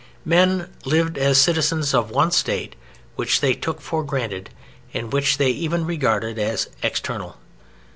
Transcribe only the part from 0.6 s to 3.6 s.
lived as citizens of one State which they